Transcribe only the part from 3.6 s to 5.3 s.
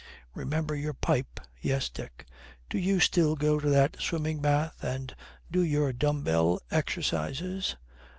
that swimming bath, and